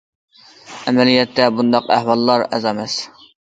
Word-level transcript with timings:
ئەمەلىيەتتە، 0.91 1.49
بۇنداق 1.59 1.93
ئەھۋاللار 1.97 2.47
ئاز 2.49 2.67
ئەمەس. 2.73 2.99